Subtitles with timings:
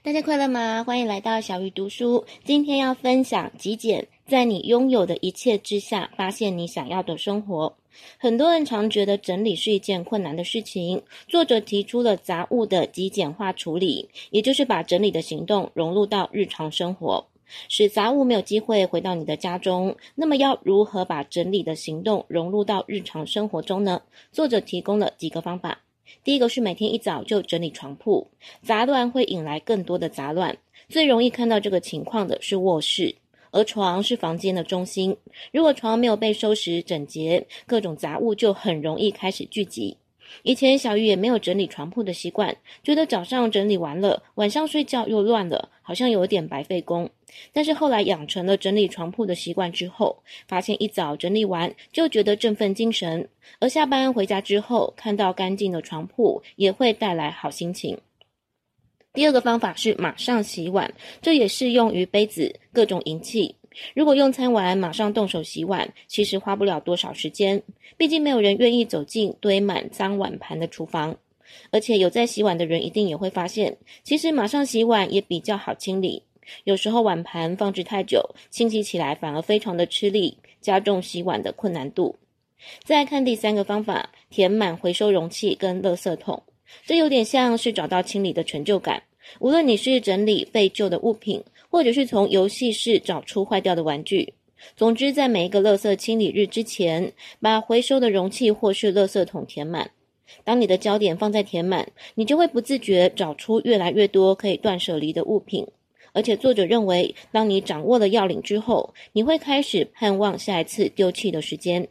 [0.00, 0.84] 大家快乐吗？
[0.84, 2.24] 欢迎来到小鱼读书。
[2.44, 7.74] 今天要分享极简，在你拥有的一切之下，发现你想要的生活。
[8.16, 11.02] 很多人常觉得整理是一件困难的事情。
[11.26, 17.26] 作者提出了杂物的极简化处理，也就是把整理的行动融入到日常生活，
[17.68, 19.96] 使杂物没有机会回到你的家中。
[20.14, 24.02] 那么，要如何把整理的行动融入到日常生活中呢？
[24.30, 25.80] 作者提供了几个方法。
[26.24, 28.28] 第一个是每天一早就整理床铺，
[28.62, 30.56] 杂乱会引来更多的杂乱。
[30.88, 33.14] 最容易看到这个情况的是卧室，
[33.50, 35.16] 而床是房间的中心。
[35.52, 39.96] 如果床没有被收拾整洁，各种杂物就很容易开始聚集。
[40.42, 47.10] 以前小鱼也没有整理床铺的习惯，觉得早上整理完了，晚上睡觉又乱了，好像有点白费工。
[47.52, 53.28] 但是后来养成了整理床铺的习惯之后，发现一早整理完就觉得振奋精神，
[53.60, 57.98] 而下班回家之后看到干净的床铺也会带来好心情。
[59.12, 63.56] 第二个方法是马上洗碗，这也适用于杯子、各种银器。
[63.94, 67.62] 如果用餐完马上动手洗碗，其实花不了多少时间。
[67.96, 71.16] 毕竟没有人愿意走进堆满脏碗盘的厨房，
[71.70, 76.22] 而且有在洗碗的人一定也会发现，其实马上洗碗也比较好清理。
[76.64, 82.16] 有时候碗盘放置太久，清洗起来反而非常的吃力，加重洗碗的困难度。
[82.84, 86.42] 再看第三个方法，填满回收容器跟垃圾桶，
[86.86, 89.02] 这有点像是找到清理的成就感。
[89.40, 94.34] 无论你是整理废旧的物品，或者是从游戏室找出坏掉的玩具，
[94.76, 99.90] 总之在每一个垃圾清理日之前，把回收的容器或是垃圾桶填满。
[100.44, 105.66] 当你的焦点放在填满，你就会不自觉找出越来越多可以断舍离的物品。
[106.12, 111.88] 而且作者认为，当你掌握了要领之后，你会开始盼望下一次丢弃的时间。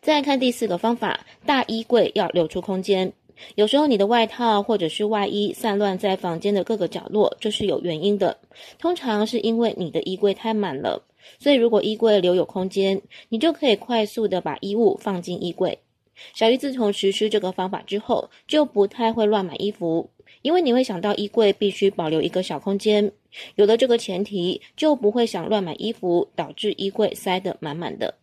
[0.00, 3.12] 再看第四个方法，大衣柜要留出空间。
[3.54, 8.38] 有时候你的外套或者是外衣散乱在房间的各个角落，这是有原因的。
[8.78, 11.04] 通常是因为你的衣柜太满了，
[11.38, 15.78] 所以如果衣柜留有空间，你就可以快速的把衣物放进衣柜。
[16.34, 20.10] 小鱼自从实施这个方法之后，就不太会乱买衣服，
[20.42, 23.12] 因为你会想到衣柜必须保留一个小空间。
[23.54, 28.14] 有了这个前提，就不会想乱买衣服，导致衣柜塞得满满的。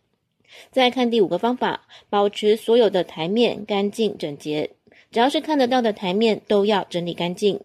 [0.70, 4.70] 再看第五个方法，保持所有的台面干净整洁。
[5.10, 7.60] 只要是看得到的台面都要整理干净。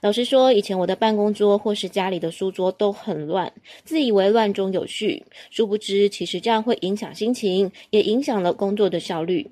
[0.00, 3.52] 老实说，以前我的办公桌或是家里的书桌都很乱，
[3.84, 9.50] 自以为乱中有序，殊不知其实这样会影响心情，也影响了工作的效率。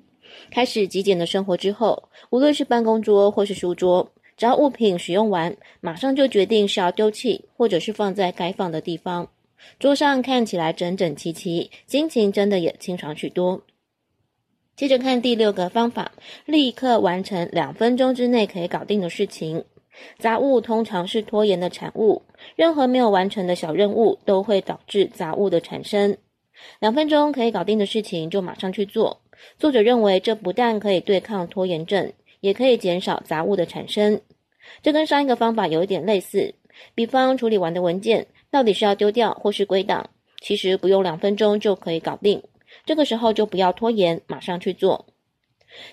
[0.49, 9.29] 开始极简的生活之后，无论是办公桌或是书桌，只要物品使用完，马上就决定是要丢弃，或者是放在该放的地方。
[9.79, 13.61] 桌上看起来整整齐齐，心情真的也清爽许多。
[14.75, 16.11] 接着看第六个方法，
[16.45, 19.65] 立刻完成两分钟之内可以搞定的事情。
[20.17, 22.23] 杂物通常是拖延的产物，
[22.55, 26.17] 任何没有完成的小任务都会导致杂物的产生。
[26.79, 29.21] 两分钟可以搞定的事情就马上去做。
[29.59, 34.21] 作者认为这不但可以对抗拖延症，也可以减少杂物的产生。
[34.81, 36.55] 这跟上一个方法有一点类似。
[36.95, 40.09] 比方处理完的文件到底是要丢掉或是归档，
[40.41, 42.41] 其实不用两分钟就可以搞定。
[42.85, 45.05] 这个时候就不要拖延，马上去做。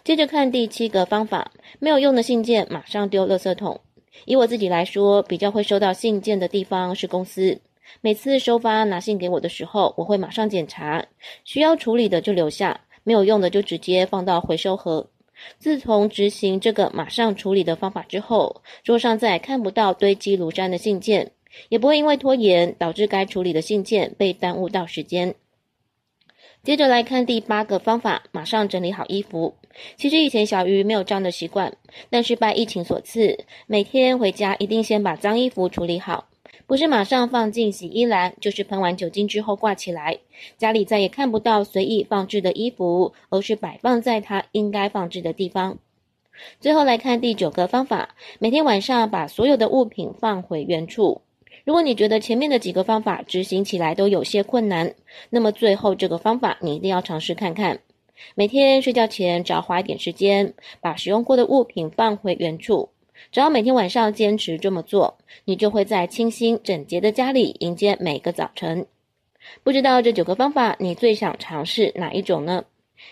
[0.05, 3.81] 接着看第七个方法，没有用的信件马上丢垃圾桶。
[4.27, 7.61] 以我自己来说，比较会收到信件的地方是公司。
[8.03, 11.07] 每次收发拿信给我的时候，我会马上检查，
[11.45, 15.09] 需要处理的就留下，没有用的就直接放到回收盒。
[15.59, 21.33] 自从执行这个马上处理的方法之后，桌上再也看不到堆积如山的信件，
[21.71, 25.35] 也不会因为拖延导致该处理的信件被耽误到时间。
[26.63, 29.55] 接着来看第八个方法，马上整理好衣服。
[29.97, 31.75] 其实以前小鱼没有这样的习惯，
[32.11, 36.29] 但是拜疫情所赐，每天回家一定先把脏衣服处理好，
[36.67, 40.19] 不是马上放进洗衣篮，就是喷完酒精之后挂起来。
[40.59, 45.79] 家里再也看不到随意放置的衣服，而是摆放在它应该放置的地方。
[46.61, 51.23] 最后来看第九个方法，每天晚上把所有的物品放回原处。
[51.71, 54.93] 如果你觉得前面的几个方法执行起来都有些困难，
[55.31, 57.79] 那么最后这个方法你一定要尝试看看。
[58.35, 62.89] 每天睡觉前只要花一点时间，把使用过的物品放回原处。
[63.31, 68.87] 只要每天晚上坚持这么做，你就会在清新整洁的家里迎接每个早晨。
[69.63, 72.65] 不知道这九个方法你最想尝试哪一种呢？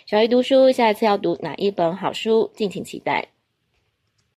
[0.04, 2.50] 小鱼读书，下一次要读哪一本好书？
[2.56, 3.28] 敬请期待。